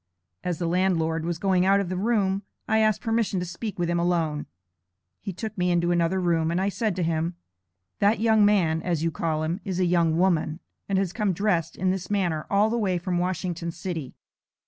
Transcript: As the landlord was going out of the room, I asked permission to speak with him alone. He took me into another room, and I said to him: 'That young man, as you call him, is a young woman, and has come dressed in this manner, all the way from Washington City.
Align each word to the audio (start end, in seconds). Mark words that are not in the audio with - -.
As 0.43 0.57
the 0.57 0.65
landlord 0.65 1.25
was 1.25 1.37
going 1.37 1.63
out 1.63 1.79
of 1.79 1.87
the 1.87 1.95
room, 1.95 2.41
I 2.67 2.79
asked 2.79 3.01
permission 3.01 3.39
to 3.39 3.45
speak 3.45 3.77
with 3.77 3.87
him 3.87 3.99
alone. 3.99 4.47
He 5.21 5.31
took 5.31 5.55
me 5.55 5.69
into 5.69 5.91
another 5.91 6.19
room, 6.19 6.49
and 6.49 6.59
I 6.59 6.69
said 6.69 6.95
to 6.95 7.03
him: 7.03 7.35
'That 7.99 8.19
young 8.19 8.43
man, 8.43 8.81
as 8.81 9.03
you 9.03 9.11
call 9.11 9.43
him, 9.43 9.59
is 9.63 9.79
a 9.79 9.85
young 9.85 10.17
woman, 10.17 10.59
and 10.89 10.97
has 10.97 11.13
come 11.13 11.33
dressed 11.33 11.75
in 11.75 11.91
this 11.91 12.09
manner, 12.09 12.47
all 12.49 12.71
the 12.71 12.79
way 12.79 12.97
from 12.97 13.19
Washington 13.19 13.69
City. 13.69 14.15